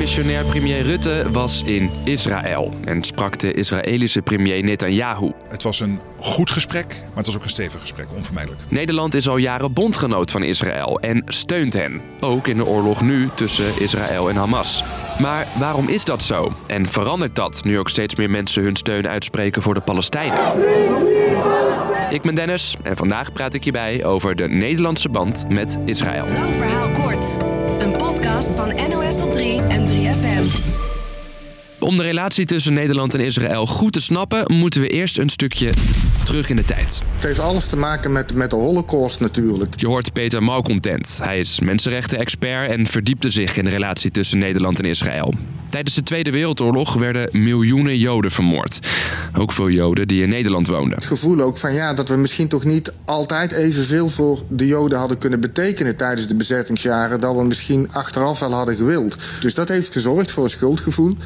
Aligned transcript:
Demissionair 0.00 0.44
premier 0.44 0.82
Rutte 0.82 1.24
was 1.32 1.62
in 1.62 1.90
Israël 2.04 2.74
en 2.84 3.02
sprak 3.02 3.38
de 3.38 3.52
Israëlische 3.52 4.22
premier 4.22 4.64
Netanyahu. 4.64 5.32
Het 5.48 5.62
was 5.62 5.80
een 5.80 6.00
goed 6.18 6.50
gesprek, 6.50 6.86
maar 6.88 7.16
het 7.16 7.26
was 7.26 7.36
ook 7.36 7.42
een 7.42 7.50
stevig 7.50 7.80
gesprek, 7.80 8.06
onvermijdelijk. 8.14 8.62
Nederland 8.68 9.14
is 9.14 9.28
al 9.28 9.36
jaren 9.36 9.72
bondgenoot 9.72 10.30
van 10.30 10.42
Israël 10.42 11.00
en 11.00 11.22
steunt 11.26 11.72
hen. 11.72 12.00
Ook 12.20 12.46
in 12.46 12.56
de 12.56 12.66
oorlog 12.66 13.00
nu 13.02 13.28
tussen 13.34 13.80
Israël 13.80 14.28
en 14.28 14.36
Hamas. 14.36 14.84
Maar 15.18 15.46
waarom 15.58 15.88
is 15.88 16.04
dat 16.04 16.22
zo? 16.22 16.52
En 16.66 16.86
verandert 16.86 17.34
dat 17.34 17.64
nu 17.64 17.78
ook 17.78 17.88
steeds 17.88 18.14
meer 18.14 18.30
mensen 18.30 18.62
hun 18.62 18.76
steun 18.76 19.08
uitspreken 19.08 19.62
voor 19.62 19.74
de 19.74 19.80
Palestijnen? 19.80 20.38
Ik 22.10 22.22
ben 22.22 22.34
Dennis 22.34 22.76
en 22.82 22.96
vandaag 22.96 23.32
praat 23.32 23.54
ik 23.54 23.64
je 23.64 23.72
bij 23.72 24.04
over 24.04 24.36
de 24.36 24.48
Nederlandse 24.48 25.08
band 25.08 25.44
met 25.48 25.78
Israël. 25.84 26.26
Lang 26.26 26.54
verhaal 26.54 26.90
kort. 26.90 27.29
NOS 29.10 29.22
op 29.22 29.32
3 29.32 29.60
en 29.60 29.86
3FM. 29.88 30.70
Om 31.78 31.96
de 31.96 32.02
relatie 32.02 32.44
tussen 32.44 32.72
Nederland 32.72 33.14
en 33.14 33.20
Israël 33.20 33.66
goed 33.66 33.92
te 33.92 34.00
snappen, 34.00 34.54
moeten 34.54 34.80
we 34.80 34.88
eerst 34.88 35.18
een 35.18 35.28
stukje 35.28 35.72
terug 36.24 36.48
in 36.48 36.56
de 36.56 36.64
tijd. 36.64 37.02
Het 37.14 37.22
heeft 37.22 37.38
alles 37.38 37.66
te 37.66 37.76
maken 37.76 38.12
met, 38.12 38.34
met 38.34 38.50
de 38.50 38.56
holocaust 38.56 39.20
natuurlijk. 39.20 39.80
Je 39.80 39.86
hoort 39.86 40.12
Peter 40.12 40.42
Malcontent. 40.42 41.20
Hij 41.22 41.38
is 41.38 41.60
mensenrechten-expert 41.60 42.70
en 42.70 42.86
verdiepte 42.86 43.30
zich 43.30 43.56
in 43.56 43.64
de 43.64 43.70
relatie 43.70 44.10
tussen 44.10 44.38
Nederland 44.38 44.78
en 44.78 44.84
Israël. 44.84 45.34
Tijdens 45.70 45.94
de 45.94 46.02
Tweede 46.02 46.30
Wereldoorlog 46.30 46.94
werden 46.94 47.28
miljoenen 47.32 47.98
Joden 47.98 48.30
vermoord. 48.30 48.78
Ook 49.38 49.52
veel 49.52 49.70
Joden 49.70 50.08
die 50.08 50.22
in 50.22 50.28
Nederland 50.28 50.66
woonden. 50.66 50.94
Het 50.94 51.06
gevoel 51.06 51.40
ook 51.40 51.58
van 51.58 51.74
ja, 51.74 51.94
dat 51.94 52.08
we 52.08 52.16
misschien 52.16 52.48
toch 52.48 52.64
niet 52.64 52.92
altijd 53.04 53.52
evenveel 53.52 54.08
voor 54.08 54.42
de 54.48 54.66
Joden 54.66 54.98
hadden 54.98 55.18
kunnen 55.18 55.40
betekenen 55.40 55.96
tijdens 55.96 56.28
de 56.28 56.36
bezettingsjaren. 56.36 57.20
Dat 57.20 57.36
we 57.36 57.44
misschien 57.44 57.92
achteraf 57.92 58.38
wel 58.38 58.52
hadden 58.52 58.76
gewild. 58.76 59.16
Dus 59.40 59.54
dat 59.54 59.68
heeft 59.68 59.92
gezorgd 59.92 60.30
voor 60.30 60.44
een 60.44 60.50
schuldgevoel. 60.50 61.16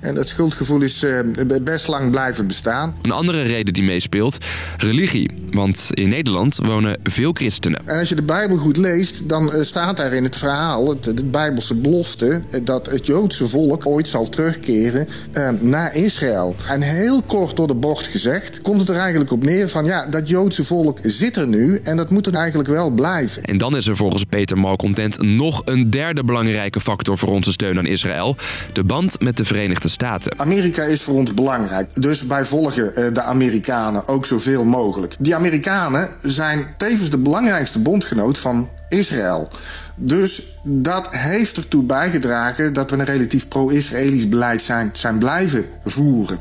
En 0.00 0.14
dat 0.14 0.28
schuldgevoel 0.28 0.80
is 0.80 1.04
uh, 1.04 1.18
best 1.62 1.88
lang 1.88 2.10
blijven 2.10 2.46
bestaan. 2.46 2.94
Een 3.02 3.10
andere 3.10 3.42
reden 3.42 3.74
die 3.74 3.82
meespeelt, 3.82 4.38
religie. 4.76 5.30
Want 5.50 5.86
in 5.90 6.08
Nederland 6.08 6.56
wonen 6.62 6.98
veel 7.02 7.32
christenen. 7.32 7.80
En 7.84 7.98
als 7.98 8.08
je 8.08 8.14
de 8.14 8.22
Bijbel 8.22 8.56
goed 8.56 8.76
leest, 8.76 9.28
dan 9.28 9.50
uh, 9.54 9.62
staat 9.62 9.96
daar 9.96 10.12
in 10.12 10.24
het 10.24 10.36
verhaal, 10.36 10.88
het, 10.88 11.04
de 11.04 11.24
Bijbelse 11.24 11.74
belofte, 11.74 12.42
dat 12.62 12.86
het 12.86 13.06
Joodse 13.06 13.46
volk 13.48 13.84
ooit 13.90 14.08
zal 14.08 14.28
terugkeren 14.28 15.08
uh, 15.32 15.48
naar 15.60 15.96
Israël. 15.96 16.54
En 16.68 16.80
heel 16.80 17.22
kort 17.22 17.56
door 17.56 17.66
de 17.66 17.74
bocht 17.74 18.06
gezegd, 18.06 18.62
komt 18.62 18.80
het 18.80 18.88
er 18.88 18.96
eigenlijk 18.96 19.32
op 19.32 19.44
neer 19.44 19.68
van 19.68 19.84
ja, 19.84 20.06
dat 20.06 20.28
Joodse 20.28 20.64
volk 20.64 20.98
zit 21.02 21.36
er 21.36 21.46
nu 21.46 21.80
en 21.84 21.96
dat 21.96 22.10
moet 22.10 22.26
er 22.26 22.34
eigenlijk 22.34 22.68
wel 22.68 22.90
blijven. 22.90 23.42
En 23.42 23.58
dan 23.58 23.76
is 23.76 23.86
er 23.86 23.96
volgens 23.96 24.24
Peter 24.24 24.58
Malcontent 24.58 25.22
nog 25.22 25.62
een 25.64 25.90
derde 25.90 26.24
belangrijke 26.24 26.80
factor 26.80 27.18
voor 27.18 27.28
onze 27.28 27.52
steun 27.52 27.78
aan 27.78 27.86
Israël: 27.86 28.36
de 28.72 28.84
band 28.84 29.20
met 29.20 29.36
de 29.36 29.44
Verenigde 29.44 29.88
Staten. 29.88 30.38
Amerika 30.38 30.82
is 30.82 31.02
voor 31.02 31.14
ons 31.14 31.34
belangrijk, 31.34 31.88
dus 31.94 32.26
wij 32.26 32.44
volgen 32.44 32.92
uh, 32.98 33.14
de 33.14 33.22
Amerikanen 33.22 34.08
ook 34.08 34.26
zoveel 34.26 34.64
mogelijk. 34.64 35.14
Die 35.18 35.34
Amerikanen 35.34 36.08
zijn 36.22 36.66
tevens 36.76 37.10
de 37.10 37.18
belangrijkste 37.18 37.78
bondgenoot 37.78 38.38
van 38.38 38.68
Israël. 38.90 39.48
Dus 39.94 40.58
dat 40.62 41.08
heeft 41.10 41.56
ertoe 41.56 41.84
bijgedragen 41.84 42.72
dat 42.72 42.90
we 42.90 42.96
een 42.96 43.04
relatief 43.04 43.48
pro-Israëlisch 43.48 44.28
beleid 44.28 44.62
zijn, 44.62 44.90
zijn 44.92 45.18
blijven 45.18 45.64
voeren. 45.84 46.38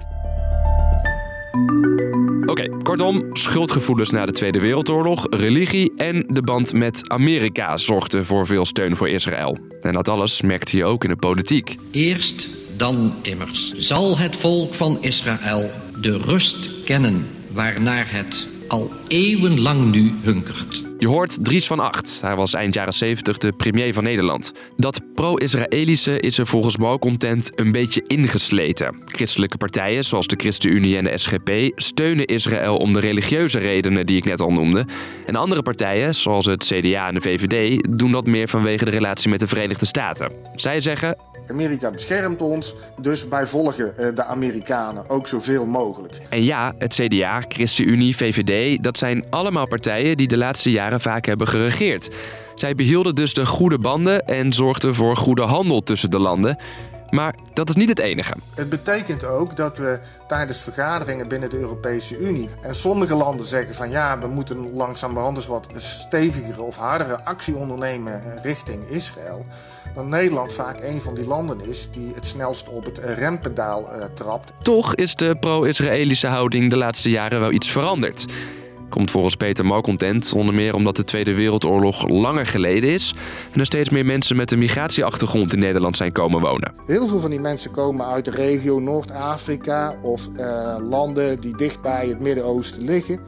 Oké, 2.41 2.51
okay, 2.51 2.69
kortom, 2.83 3.29
schuldgevoelens 3.33 4.09
na 4.09 4.25
de 4.25 4.31
Tweede 4.31 4.59
Wereldoorlog, 4.59 5.27
religie 5.29 5.93
en 5.97 6.23
de 6.27 6.41
band 6.41 6.73
met 6.73 7.09
Amerika 7.09 7.77
zorgden 7.77 8.25
voor 8.25 8.47
veel 8.47 8.65
steun 8.65 8.95
voor 8.95 9.09
Israël. 9.09 9.57
En 9.81 9.93
dat 9.93 10.09
alles 10.09 10.41
merkte 10.41 10.77
je 10.77 10.85
ook 10.85 11.03
in 11.03 11.09
de 11.09 11.15
politiek. 11.15 11.75
Eerst 11.91 12.49
dan 12.77 13.13
immers 13.21 13.73
zal 13.77 14.17
het 14.17 14.35
volk 14.35 14.73
van 14.73 14.97
Israël 15.01 15.69
de 16.01 16.17
rust 16.17 16.83
kennen 16.83 17.27
waarnaar 17.51 18.11
het 18.11 18.47
al 18.67 18.91
eeuwenlang 19.07 19.91
nu 19.91 20.13
hunkert. 20.21 20.88
Je 20.99 21.07
hoort 21.07 21.37
Dries 21.41 21.67
van 21.67 21.79
Acht. 21.79 22.21
Hij 22.21 22.35
was 22.35 22.53
eind 22.53 22.73
jaren 22.73 22.93
70 22.93 23.37
de 23.37 23.51
premier 23.51 23.93
van 23.93 24.03
Nederland. 24.03 24.51
Dat 24.77 25.01
pro-Israëlische 25.15 26.19
is 26.19 26.37
er 26.37 26.47
volgens 26.47 26.77
Malcontent 26.77 27.51
een 27.55 27.71
beetje 27.71 28.03
ingesleten. 28.07 29.01
Christelijke 29.05 29.57
partijen 29.57 30.05
zoals 30.05 30.27
de 30.27 30.35
ChristenUnie 30.35 30.97
en 30.97 31.03
de 31.03 31.17
SGP 31.17 31.51
steunen 31.75 32.25
Israël 32.25 32.77
om 32.77 32.93
de 32.93 32.99
religieuze 32.99 33.59
redenen 33.59 34.05
die 34.05 34.17
ik 34.17 34.25
net 34.25 34.41
al 34.41 34.51
noemde. 34.51 34.85
En 35.25 35.35
andere 35.35 35.61
partijen, 35.61 36.15
zoals 36.15 36.45
het 36.45 36.63
CDA 36.63 37.07
en 37.07 37.13
de 37.13 37.21
VVD, 37.21 37.87
doen 37.97 38.11
dat 38.11 38.25
meer 38.25 38.47
vanwege 38.47 38.85
de 38.85 38.91
relatie 38.91 39.29
met 39.29 39.39
de 39.39 39.47
Verenigde 39.47 39.85
Staten. 39.85 40.31
Zij 40.55 40.81
zeggen 40.81 41.17
Amerika 41.49 41.91
beschermt 41.91 42.41
ons, 42.41 42.75
dus 43.01 43.27
wij 43.27 43.47
volgen 43.47 44.15
de 44.15 44.23
Amerikanen 44.23 45.09
ook 45.09 45.27
zoveel 45.27 45.65
mogelijk. 45.65 46.19
En 46.29 46.43
ja, 46.43 46.73
het 46.77 46.93
CDA, 46.93 47.43
ChristenUnie, 47.47 48.15
VVD, 48.15 48.83
dat 48.83 48.97
zijn 48.97 49.25
allemaal 49.29 49.67
partijen 49.67 50.17
die 50.17 50.27
de 50.27 50.37
laatste 50.37 50.71
jaren 50.71 50.88
vaak 50.97 51.25
hebben 51.25 51.47
geregeerd. 51.47 52.09
Zij 52.55 52.75
behielden 52.75 53.15
dus 53.15 53.33
de 53.33 53.45
goede 53.45 53.79
banden 53.79 54.25
en 54.25 54.53
zorgden 54.53 54.95
voor 54.95 55.17
goede 55.17 55.41
handel 55.41 55.83
tussen 55.83 56.11
de 56.11 56.19
landen. 56.19 56.57
Maar 57.09 57.35
dat 57.53 57.69
is 57.69 57.75
niet 57.75 57.89
het 57.89 57.99
enige. 57.99 58.33
Het 58.55 58.69
betekent 58.69 59.25
ook 59.25 59.55
dat 59.55 59.77
we 59.77 59.99
tijdens 60.27 60.57
vergaderingen 60.57 61.27
binnen 61.27 61.49
de 61.49 61.59
Europese 61.59 62.19
Unie. 62.19 62.49
en 62.61 62.75
sommige 62.75 63.15
landen 63.15 63.45
zeggen 63.45 63.75
van 63.75 63.89
ja, 63.89 64.19
we 64.19 64.27
moeten 64.27 64.73
langzamerhand 64.73 65.37
eens 65.37 65.47
wat 65.47 65.67
stevigere 65.75 66.61
of 66.61 66.77
hardere 66.77 67.23
actie 67.23 67.55
ondernemen 67.55 68.21
richting 68.41 68.83
Israël. 68.85 69.45
Dan 69.93 70.09
Nederland 70.09 70.53
vaak 70.53 70.81
een 70.81 71.01
van 71.01 71.15
die 71.15 71.27
landen 71.27 71.69
is 71.69 71.89
die 71.91 72.11
het 72.15 72.25
snelst 72.25 72.69
op 72.69 72.85
het 72.85 72.97
rempedaal 72.97 73.81
uh, 73.81 74.03
trapt. 74.13 74.53
Toch 74.61 74.95
is 74.95 75.15
de 75.15 75.37
pro-Israëlische 75.39 76.27
houding 76.27 76.69
de 76.69 76.77
laatste 76.77 77.09
jaren 77.09 77.39
wel 77.39 77.51
iets 77.51 77.71
veranderd. 77.71 78.25
Komt 78.89 79.11
volgens 79.11 79.35
Peter 79.35 79.65
Malcontent 79.65 80.33
onder 80.33 80.53
meer 80.53 80.73
omdat 80.73 80.95
de 80.95 81.03
Tweede 81.03 81.33
Wereldoorlog 81.33 82.07
langer 82.07 82.45
geleden 82.45 82.89
is 82.89 83.13
en 83.51 83.59
er 83.59 83.65
steeds 83.65 83.89
meer 83.89 84.05
mensen 84.05 84.35
met 84.35 84.51
een 84.51 84.59
migratieachtergrond 84.59 85.53
in 85.53 85.59
Nederland 85.59 85.97
zijn 85.97 86.11
komen 86.11 86.41
wonen. 86.41 86.73
Heel 86.85 87.07
veel 87.07 87.19
van 87.19 87.29
die 87.29 87.39
mensen 87.39 87.71
komen 87.71 88.05
uit 88.05 88.25
de 88.25 88.31
regio 88.31 88.79
Noord-Afrika 88.79 89.95
of 90.01 90.27
uh, 90.33 90.75
landen 90.89 91.41
die 91.41 91.57
dicht 91.57 91.81
bij 91.81 92.07
het 92.07 92.19
Midden-Oosten 92.19 92.83
liggen. 92.83 93.19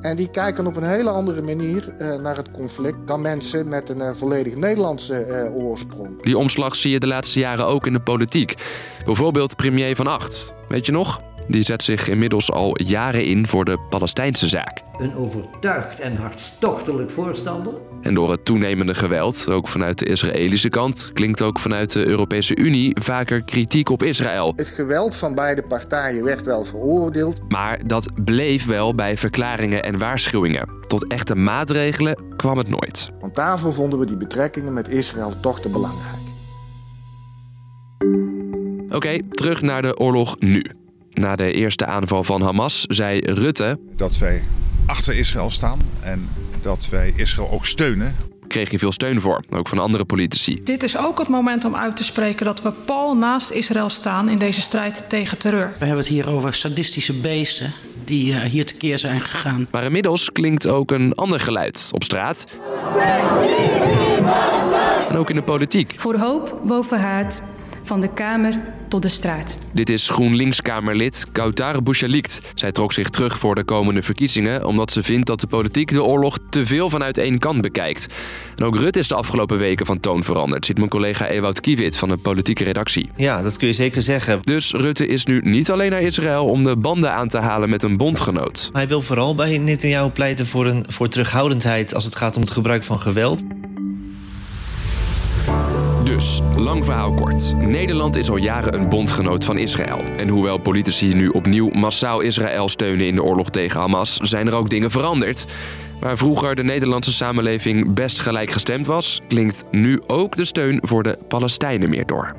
En 0.00 0.16
die 0.16 0.30
kijken 0.30 0.66
op 0.66 0.76
een 0.76 0.82
hele 0.82 1.10
andere 1.10 1.42
manier 1.42 1.94
uh, 1.98 2.14
naar 2.14 2.36
het 2.36 2.50
conflict 2.50 3.06
dan 3.06 3.20
mensen 3.20 3.68
met 3.68 3.88
een 3.88 3.98
uh, 3.98 4.10
volledig 4.10 4.56
Nederlandse 4.56 5.26
uh, 5.28 5.64
oorsprong. 5.64 6.22
Die 6.22 6.38
omslag 6.38 6.76
zie 6.76 6.90
je 6.90 7.00
de 7.00 7.06
laatste 7.06 7.38
jaren 7.38 7.66
ook 7.66 7.86
in 7.86 7.92
de 7.92 8.00
politiek. 8.00 8.54
Bijvoorbeeld 9.04 9.56
premier 9.56 9.96
Van 9.96 10.06
Acht. 10.06 10.54
Weet 10.68 10.86
je 10.86 10.92
nog? 10.92 11.20
Die 11.48 11.62
zet 11.62 11.82
zich 11.82 12.08
inmiddels 12.08 12.50
al 12.50 12.82
jaren 12.82 13.24
in 13.24 13.46
voor 13.46 13.64
de 13.64 13.78
Palestijnse 13.88 14.48
zaak. 14.48 14.82
Een 14.98 15.14
overtuigd 15.16 16.00
en 16.00 16.16
hartstochtelijk 16.16 17.10
voorstander. 17.10 17.74
En 18.02 18.14
door 18.14 18.30
het 18.30 18.44
toenemende 18.44 18.94
geweld, 18.94 19.48
ook 19.48 19.68
vanuit 19.68 19.98
de 19.98 20.04
Israëlische 20.04 20.68
kant, 20.68 21.10
klinkt 21.12 21.42
ook 21.42 21.58
vanuit 21.58 21.92
de 21.92 22.06
Europese 22.06 22.56
Unie 22.56 22.96
vaker 23.00 23.42
kritiek 23.42 23.88
op 23.88 24.02
Israël. 24.02 24.52
Het 24.56 24.68
geweld 24.68 25.16
van 25.16 25.34
beide 25.34 25.62
partijen 25.62 26.24
werd 26.24 26.44
wel 26.44 26.64
veroordeeld. 26.64 27.40
Maar 27.48 27.86
dat 27.86 28.24
bleef 28.24 28.66
wel 28.66 28.94
bij 28.94 29.16
verklaringen 29.16 29.82
en 29.82 29.98
waarschuwingen. 29.98 30.68
Tot 30.86 31.06
echte 31.06 31.34
maatregelen 31.34 32.36
kwam 32.36 32.58
het 32.58 32.68
nooit. 32.68 33.10
Want 33.20 33.34
daarvoor 33.34 33.74
vonden 33.74 33.98
we 33.98 34.06
die 34.06 34.16
betrekkingen 34.16 34.72
met 34.72 34.88
Israël 34.88 35.32
toch 35.40 35.60
te 35.60 35.68
belangrijk. 35.68 36.16
Oké, 38.84 38.96
okay, 38.96 39.22
terug 39.30 39.62
naar 39.62 39.82
de 39.82 39.98
oorlog 39.98 40.38
nu. 40.38 40.64
Na 41.18 41.36
de 41.36 41.52
eerste 41.52 41.86
aanval 41.86 42.24
van 42.24 42.42
Hamas 42.42 42.82
zei 42.82 43.20
Rutte... 43.20 43.78
Dat 43.96 44.18
wij 44.18 44.42
achter 44.86 45.18
Israël 45.18 45.50
staan 45.50 45.78
en 46.02 46.28
dat 46.62 46.88
wij 46.90 47.12
Israël 47.16 47.50
ook 47.50 47.66
steunen. 47.66 48.16
Kreeg 48.48 48.70
je 48.70 48.78
veel 48.78 48.92
steun 48.92 49.20
voor, 49.20 49.42
ook 49.50 49.68
van 49.68 49.78
andere 49.78 50.04
politici. 50.04 50.60
Dit 50.64 50.82
is 50.82 50.98
ook 50.98 51.18
het 51.18 51.28
moment 51.28 51.64
om 51.64 51.76
uit 51.76 51.96
te 51.96 52.04
spreken 52.04 52.46
dat 52.46 52.62
we 52.62 52.72
pal 52.72 53.16
naast 53.16 53.50
Israël 53.50 53.88
staan 53.88 54.28
in 54.28 54.38
deze 54.38 54.60
strijd 54.60 55.08
tegen 55.08 55.38
terreur. 55.38 55.72
We 55.78 55.84
hebben 55.84 56.04
het 56.04 56.06
hier 56.06 56.28
over 56.28 56.54
sadistische 56.54 57.12
beesten 57.20 57.72
die 58.04 58.34
hier 58.34 58.66
tekeer 58.66 58.98
zijn 58.98 59.20
gegaan. 59.20 59.68
Maar 59.70 59.84
inmiddels 59.84 60.32
klinkt 60.32 60.66
ook 60.66 60.90
een 60.90 61.14
ander 61.14 61.40
geluid 61.40 61.88
op 61.92 62.02
straat. 62.02 62.46
En 65.08 65.16
ook 65.16 65.30
in 65.30 65.36
de 65.36 65.42
politiek. 65.42 65.94
Voor 65.96 66.16
hoop 66.16 66.60
boven 66.66 67.00
haat, 67.00 67.42
van 67.88 68.00
de 68.00 68.12
Kamer 68.12 68.60
tot 68.88 69.02
de 69.02 69.08
straat. 69.08 69.56
Dit 69.72 69.90
is 69.90 70.08
GroenLinks-Kamerlid 70.08 71.26
Kautar 71.32 71.82
Bouchalikt. 71.82 72.40
Zij 72.54 72.72
trok 72.72 72.92
zich 72.92 73.08
terug 73.08 73.38
voor 73.38 73.54
de 73.54 73.64
komende 73.64 74.02
verkiezingen... 74.02 74.64
omdat 74.64 74.90
ze 74.90 75.02
vindt 75.02 75.26
dat 75.26 75.40
de 75.40 75.46
politiek 75.46 75.92
de 75.92 76.02
oorlog 76.02 76.38
te 76.50 76.66
veel 76.66 76.90
vanuit 76.90 77.18
één 77.18 77.38
kant 77.38 77.60
bekijkt. 77.60 78.06
En 78.56 78.64
ook 78.64 78.76
Rutte 78.76 78.98
is 78.98 79.08
de 79.08 79.14
afgelopen 79.14 79.58
weken 79.58 79.86
van 79.86 80.00
toon 80.00 80.24
veranderd... 80.24 80.66
ziet 80.66 80.76
mijn 80.76 80.88
collega 80.88 81.26
Ewout 81.26 81.60
Kiewit 81.60 81.98
van 81.98 82.08
de 82.08 82.16
politieke 82.16 82.64
redactie. 82.64 83.10
Ja, 83.16 83.42
dat 83.42 83.56
kun 83.56 83.66
je 83.66 83.72
zeker 83.74 84.02
zeggen. 84.02 84.38
Dus 84.42 84.72
Rutte 84.72 85.06
is 85.06 85.24
nu 85.24 85.40
niet 85.44 85.70
alleen 85.70 85.90
naar 85.90 86.02
Israël... 86.02 86.46
om 86.46 86.64
de 86.64 86.76
banden 86.76 87.12
aan 87.12 87.28
te 87.28 87.38
halen 87.38 87.70
met 87.70 87.82
een 87.82 87.96
bondgenoot. 87.96 88.70
Hij 88.72 88.88
wil 88.88 89.02
vooral 89.02 89.34
bij 89.34 89.58
Netanyahu 89.58 90.10
pleiten 90.10 90.46
voor, 90.46 90.66
een, 90.66 90.84
voor 90.88 91.08
terughoudendheid... 91.08 91.94
als 91.94 92.04
het 92.04 92.14
gaat 92.14 92.36
om 92.36 92.42
het 92.42 92.50
gebruik 92.50 92.84
van 92.84 93.00
geweld. 93.00 93.44
Lang 96.56 96.84
verhaal 96.84 97.12
kort. 97.12 97.54
Nederland 97.56 98.16
is 98.16 98.30
al 98.30 98.36
jaren 98.36 98.74
een 98.74 98.88
bondgenoot 98.88 99.44
van 99.44 99.58
Israël. 99.58 100.00
En 100.16 100.28
hoewel 100.28 100.58
politici 100.58 101.14
nu 101.14 101.28
opnieuw 101.28 101.68
massaal 101.68 102.20
Israël 102.20 102.68
steunen 102.68 103.06
in 103.06 103.14
de 103.14 103.22
oorlog 103.22 103.50
tegen 103.50 103.80
Hamas, 103.80 104.16
zijn 104.16 104.46
er 104.46 104.54
ook 104.54 104.70
dingen 104.70 104.90
veranderd. 104.90 105.46
Waar 106.00 106.16
vroeger 106.16 106.54
de 106.54 106.62
Nederlandse 106.64 107.12
samenleving 107.12 107.94
best 107.94 108.20
gelijkgestemd 108.20 108.86
was, 108.86 109.20
klinkt 109.28 109.64
nu 109.70 110.00
ook 110.06 110.36
de 110.36 110.44
steun 110.44 110.80
voor 110.82 111.02
de 111.02 111.18
Palestijnen 111.28 111.90
meer 111.90 112.06
door. 112.06 112.36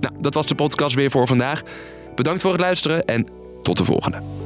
Nou, 0.00 0.14
dat 0.20 0.34
was 0.34 0.46
de 0.46 0.54
podcast 0.54 0.94
weer 0.94 1.10
voor 1.10 1.26
vandaag. 1.26 1.62
Bedankt 2.14 2.40
voor 2.40 2.52
het 2.52 2.60
luisteren 2.60 3.06
en 3.06 3.26
tot 3.62 3.76
de 3.76 3.84
volgende. 3.84 4.37